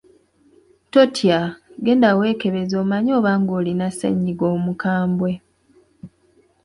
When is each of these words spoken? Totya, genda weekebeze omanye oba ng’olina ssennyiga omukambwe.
Totya, 0.93 1.39
genda 1.85 2.09
weekebeze 2.19 2.75
omanye 2.83 3.11
oba 3.19 3.31
ng’olina 3.41 3.87
ssennyiga 3.91 4.45
omukambwe. 4.55 5.31